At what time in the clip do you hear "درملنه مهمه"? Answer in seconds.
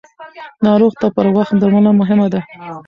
1.61-2.27